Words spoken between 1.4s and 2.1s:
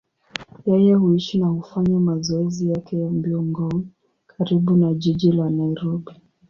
hufanya